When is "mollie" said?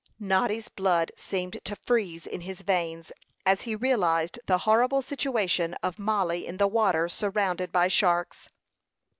5.99-6.47